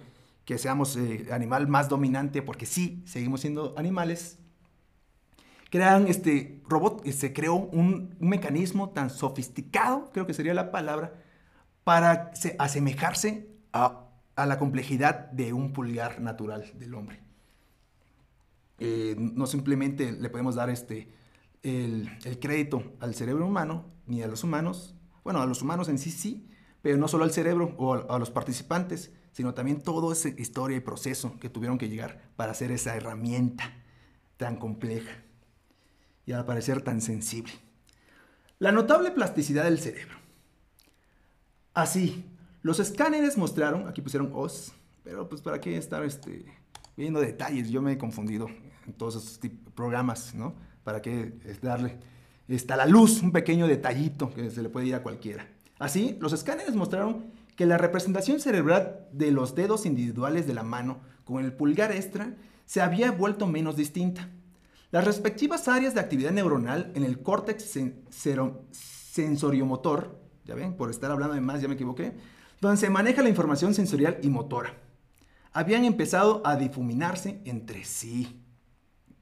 [0.45, 4.39] que seamos eh, animal más dominante, porque sí, seguimos siendo animales.
[5.71, 11.15] Crean este robot, eh, se creó un, mecanismo tan sofisticado, creo que sería la palabra,
[11.83, 14.05] para asemejarse a,
[14.37, 17.26] la complejidad de un pulgar natural del hombre.
[18.79, 21.09] Eh, no simplemente le podemos dar este,
[21.63, 25.99] el, el, crédito al cerebro humano ni a los humanos, bueno, a los humanos en
[25.99, 26.47] sí sí,
[26.87, 30.81] pero no solo al cerebro o a, los participantes, sino también toda esa historia y
[30.81, 33.75] proceso que tuvieron que llegar para hacer esa herramienta
[34.37, 35.11] tan compleja
[36.27, 37.53] y al parecer tan sensible.
[38.61, 40.15] La notable plasticidad del cerebro.
[41.75, 42.25] Así,
[42.63, 46.45] los escáneres mostraron, aquí pusieron OS, pero pues para qué estar este,
[46.97, 48.49] viendo detalles, yo me he confundido
[48.87, 49.41] en todos esos
[49.75, 50.55] programas, ¿no?
[50.85, 51.99] Para qué darle
[52.49, 55.49] está la luz, un pequeño detallito que se le puede ir a cualquiera.
[55.79, 61.01] Así, los escáneres mostraron que la representación cerebral de los dedos individuales de la mano
[61.25, 64.31] con el pulgar extra se había vuelto menos distinta.
[64.91, 67.79] Las respectivas áreas de actividad neuronal en el córtex
[68.71, 72.15] sensoriomotor, ya ven, por estar hablando de más ya me equivoqué,
[72.61, 74.75] donde se maneja la información sensorial y motora,
[75.57, 78.43] habían empezado a difuminarse entre sí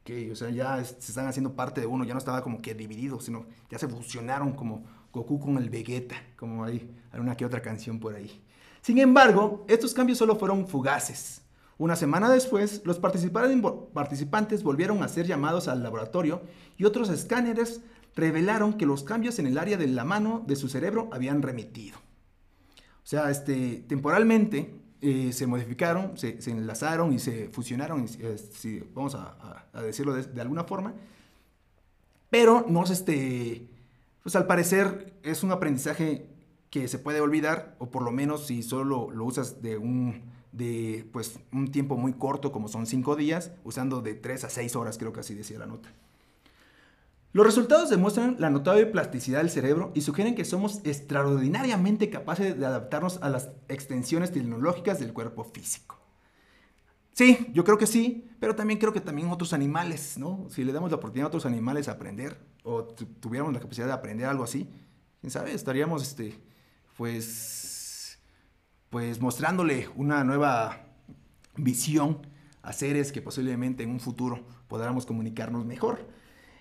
[0.02, 2.74] que, o sea, ya se están haciendo parte de uno, ya no estaba como que
[2.74, 7.62] dividido, sino ya se fusionaron como Goku con el Vegeta, como hay alguna que otra
[7.62, 8.42] canción por ahí.
[8.82, 11.40] Sin embargo, estos cambios solo fueron fugaces.
[11.78, 16.42] Una semana después, los participantes volvieron a ser llamados al laboratorio
[16.76, 17.80] y otros escáneres
[18.16, 21.96] revelaron que los cambios en el área de la mano de su cerebro habían remitido.
[21.96, 29.14] O sea, este, temporalmente, eh, se modificaron, se, enlazaron y se fusionaron, eh, si, vamos
[29.14, 30.94] a, decirlo de, alguna forma.
[32.30, 33.68] Pero no es este,
[34.22, 36.26] pues al parecer es un aprendizaje
[36.70, 41.06] que se puede olvidar, o por lo menos si solo lo, usas de un, de,
[41.12, 44.96] pues, un tiempo muy corto, como son cinco días, usando de tres a seis horas,
[44.96, 45.92] creo que así decía la nota.
[47.34, 52.64] Los resultados demuestran la notable plasticidad del cerebro y sugieren que somos extraordinariamente capaces de
[52.64, 55.98] adaptarnos a las extensiones tecnológicas del cuerpo físico.
[57.12, 60.46] Sí, yo creo que sí, pero también creo que también otros animales, ¿no?
[60.48, 63.94] Si le damos la oportunidad a otros animales a aprender, o tuviéramos la capacidad de
[63.94, 64.70] aprender algo así,
[65.20, 66.40] quién sabe, estaríamos, este,
[66.96, 68.20] pues,
[68.90, 70.86] pues mostrándole una nueva
[71.56, 72.28] visión
[72.62, 76.13] a seres que posiblemente en un futuro podamos comunicarnos mejor.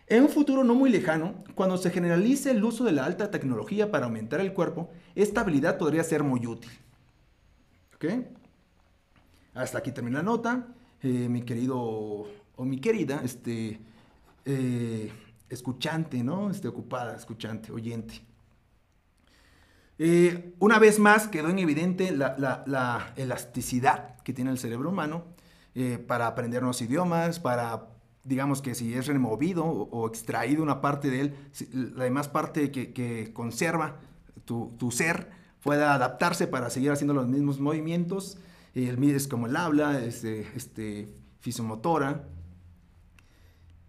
[0.08, 3.90] En un futuro no muy lejano, cuando se generalice el uso de la alta tecnología
[3.90, 6.72] para aumentar el cuerpo, esta habilidad podría ser muy útil.
[7.96, 8.06] ¿Ok?
[9.54, 10.68] Hasta aquí termina la nota.
[11.02, 13.80] Eh, mi querido o mi querida este,
[14.46, 15.12] eh,
[15.50, 16.50] escuchante, ¿no?
[16.50, 18.22] Este, ocupada, escuchante, oyente.
[20.00, 25.26] Eh, una vez más quedó en evidente la, la elasticidad que tiene el cerebro humano
[26.08, 27.93] para aprender nuevos idiomas, para
[28.24, 31.36] digamos que si es removido o, extraído una parte de él,
[31.96, 34.00] la demás parte que, conserva
[34.46, 35.30] tu, ser
[35.62, 38.38] pueda adaptarse para seguir haciendo los mismos movimientos.
[38.74, 42.28] El es como el habla, este, este, fisiomotora.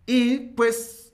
[0.07, 1.13] Y pues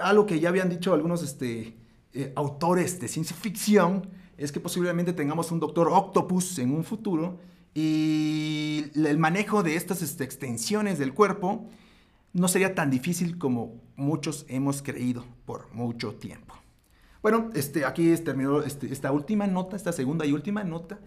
[0.00, 1.76] algo que ya habían dicho algunos este,
[2.12, 7.38] eh, autores de ciencia ficción es que posiblemente tengamos un doctor octopus en un futuro
[7.74, 11.68] y el manejo de estas este, extensiones del cuerpo
[12.32, 16.54] no sería tan difícil como muchos hemos creído por mucho tiempo.
[17.22, 21.00] Bueno, este, aquí terminó este, esta última nota, esta segunda y última nota,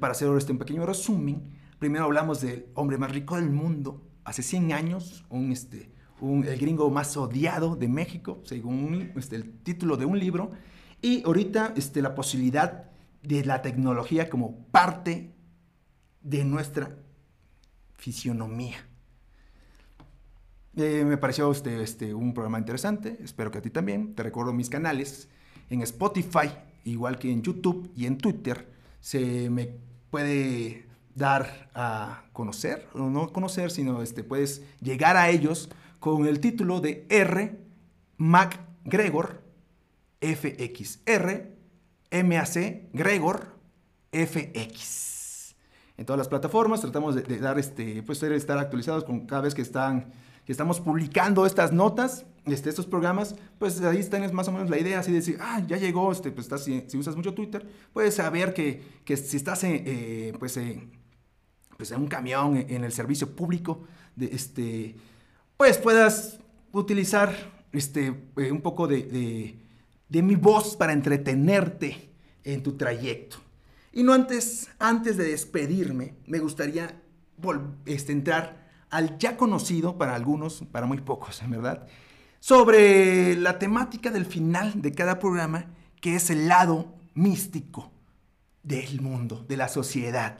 [0.00, 1.42] para hacer este, un pequeño resumen.
[1.78, 6.90] Primero hablamos del hombre más rico del mundo, hace 100 años, un, este, el gringo
[6.90, 10.50] más odiado de México, según este, el título de un libro,
[11.00, 12.90] y ahorita este, la posibilidad
[13.22, 15.34] de la tecnología como parte
[16.22, 16.96] de nuestra
[17.94, 18.76] fisionomía.
[20.76, 24.14] Eh, me pareció este, este, un programa interesante, espero que a ti también.
[24.14, 25.28] Te recuerdo mis canales
[25.70, 26.50] en Spotify,
[26.84, 28.68] igual que en YouTube y en Twitter.
[29.00, 29.70] Se me
[30.10, 35.70] puede dar a conocer, o no conocer, sino este, puedes llegar a ellos
[36.00, 37.60] con el título de R.
[38.16, 39.42] MacGregor
[40.20, 41.54] FXR
[42.22, 43.46] MAC Gregor
[44.12, 45.54] FX.
[45.96, 49.62] En todas las plataformas tratamos de, dar este, pues estar actualizados con cada vez que
[49.62, 50.12] están
[50.44, 54.78] que estamos publicando estas notas, este, estos programas, pues ahí está más o menos la
[54.78, 58.14] idea, así de decir, ah, ya llegó, este, pues estás, si, usas mucho Twitter, puedes
[58.14, 60.58] saber que, que si estás en, eh, pues,
[61.76, 63.84] pues en un camión, en el servicio público,
[64.16, 64.96] de, este,
[65.56, 66.38] pues puedas
[66.72, 67.34] utilizar
[67.72, 69.58] este, eh, un poco de,
[70.10, 72.10] mi voz para entretenerte
[72.44, 73.38] en tu trayecto.
[73.92, 77.00] Y no antes, antes de despedirme, me gustaría
[77.86, 78.63] este, entrar
[78.94, 81.84] al ya conocido para algunos, para muy pocos, en verdad,
[82.38, 85.66] sobre la temática del final de cada programa,
[86.00, 87.90] que es el lado místico
[88.62, 90.38] del mundo, de la sociedad.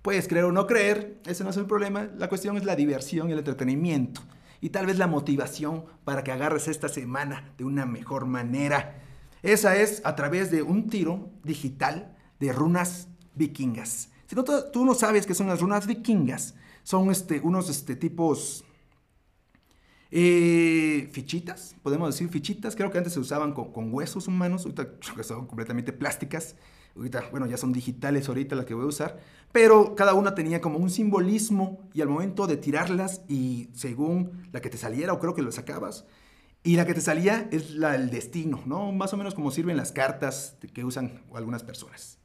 [0.00, 3.28] Puedes creer o no creer, ese no es el problema, la cuestión es la diversión
[3.28, 4.22] y el entretenimiento
[4.62, 8.98] y tal vez la motivación para que agarres esta semana de una mejor manera.
[9.42, 14.08] Esa es a través de un tiro digital de runas vikingas.
[14.26, 16.54] Si no, tú no sabes qué son las runas vikingas,
[16.90, 18.64] son este, unos este, tipos
[20.10, 24.88] eh, fichitas, podemos decir fichitas, creo que antes se usaban con, huesos humanos, ahorita
[25.22, 26.56] son completamente plásticas,
[26.96, 29.20] ahorita, bueno, ya son digitales ahorita las que voy a usar,
[29.52, 34.60] pero cada una tenía como un simbolismo y al momento de tirarlas y según la
[34.60, 36.06] que te saliera o creo que lo sacabas,
[36.64, 38.90] y la que te salía es la del destino, ¿no?
[38.90, 42.18] Más o menos como sirven las cartas que usan algunas personas.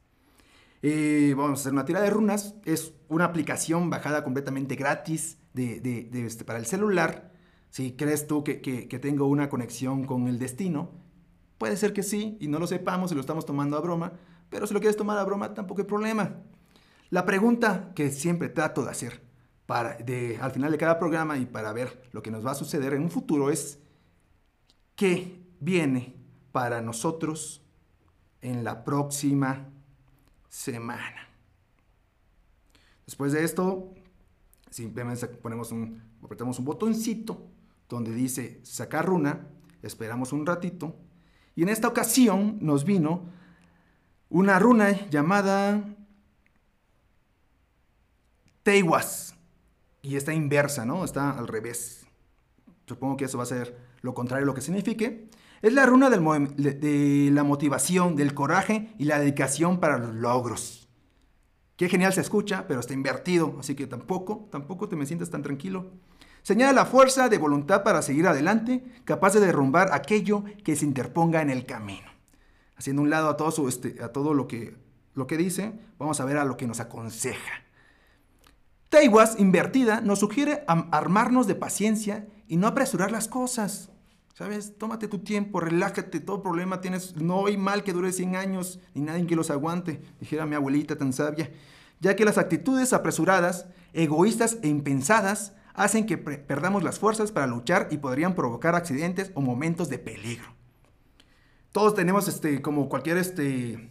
[0.82, 2.54] Eh, vamos a hacer una tira de runas.
[2.64, 7.32] Es una aplicación bajada completamente gratis de, este, para el celular.
[7.70, 8.54] Si crees tú que,
[9.00, 10.90] tengo una conexión con el destino,
[11.58, 14.12] puede ser que sí y no lo sepamos y lo estamos tomando a broma.
[14.48, 16.36] Pero si lo quieres tomar a broma, tampoco hay problema.
[17.10, 19.22] La pregunta que siempre trato de hacer
[19.66, 19.98] para,
[20.40, 23.02] al final de cada programa y para ver lo que nos va a suceder en
[23.02, 23.80] un futuro es
[24.94, 26.16] qué viene
[26.52, 27.62] para nosotros
[28.40, 29.68] en la próxima
[30.48, 31.25] semana.
[33.06, 33.94] Después de esto,
[34.70, 37.48] simplemente ponemos un, apretamos un botoncito
[37.88, 39.48] donde dice sacar runa,
[39.82, 40.96] esperamos un ratito
[41.54, 43.30] y en esta ocasión nos vino
[44.28, 45.82] una runa llamada
[48.62, 49.34] Teiwas.
[50.02, 51.04] Y está inversa, ¿no?
[51.04, 52.04] Está al revés.
[52.86, 55.28] Supongo que eso va a ser lo contrario a lo que signifique.
[55.62, 60.85] Es la runa de la motivación, del coraje y la dedicación para los logros.
[61.76, 65.42] Qué genial se escucha, pero está invertido, así que tampoco, tampoco te me sientas tan
[65.42, 65.90] tranquilo.
[66.42, 71.42] Señala la fuerza de voluntad para seguir adelante, capaz de derrumbar aquello que se interponga
[71.42, 72.16] en el camino
[72.76, 74.76] haciendo un lado a todo, su, este, a todo lo, que,
[75.14, 77.64] lo que dice, vamos a ver a lo que nos aconseja.
[78.88, 83.90] Teiwas, invertida, nos sugiere armarnos de paciencia y no apresurar las cosas.
[84.36, 84.76] ¿Sabes?
[84.76, 87.16] Tómate tu tiempo, relájate, todo problema tienes.
[87.16, 90.96] No hay mal que dure 100 años, ni nadie que los aguante, dijera mi abuelita
[90.96, 91.50] tan sabia.
[92.00, 97.88] Ya que las actitudes apresuradas, egoístas e impensadas hacen que perdamos las fuerzas para luchar
[97.90, 100.56] y podrían provocar accidentes o momentos de peligro
[101.76, 103.90] todos tenemos, este, como cualquier este,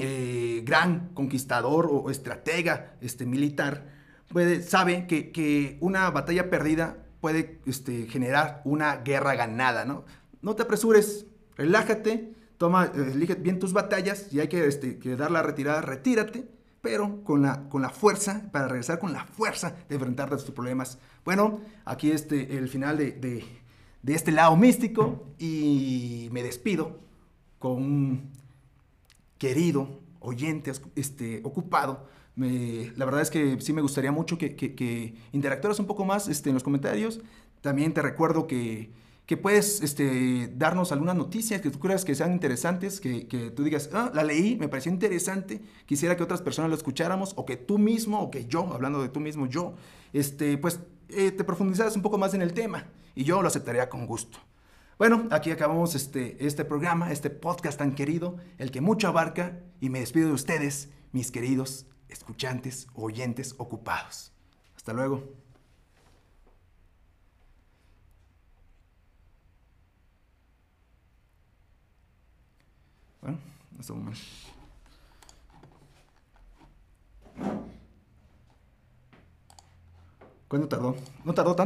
[0.00, 3.86] eh, gran conquistador o, estratega este, militar,
[4.32, 10.04] puede, sabe que, una batalla perdida puede este, generar una guerra ganada, ¿no?
[10.42, 11.24] No te apresures,
[11.56, 16.46] relájate, toma, elige bien tus batallas, y hay que, este, que dar la retirada, retírate,
[16.82, 20.50] pero con la, con la fuerza, para regresar con la fuerza de enfrentarte a tus
[20.50, 20.98] problemas.
[21.24, 23.42] Bueno, aquí este, el final de, de,
[24.02, 27.00] de este lado místico y me despido
[27.58, 28.32] con un
[29.38, 32.06] querido oyente este, ocupado.
[32.36, 36.04] Me, la verdad es que sí me gustaría mucho que, que, que interactuaras un poco
[36.04, 37.20] más este, en los comentarios.
[37.60, 38.90] También te recuerdo que
[39.26, 43.64] que puedes este, darnos algunas noticias que tú creas que sean interesantes, que, que, tú
[43.64, 47.56] digas, ah, la leí, me pareció interesante, quisiera que otras personas lo escucháramos, o que
[47.56, 49.74] tú mismo, o que yo, hablando de tú mismo, yo,
[50.12, 53.88] este, pues eh, te profundizaras un poco más en el tema, y yo lo aceptaría
[53.88, 54.38] con gusto.
[54.98, 59.88] Bueno, aquí acabamos este, este programa, este podcast tan querido, el que mucho abarca, y
[59.88, 64.32] me despido de ustedes, mis queridos escuchantes, oyentes ocupados.
[64.76, 65.22] Hasta luego.
[73.22, 73.38] Bueno,
[73.72, 74.14] no estuvo mal.
[80.48, 80.94] ¿Cuándo tardó?
[81.24, 81.62] No tardó tanto.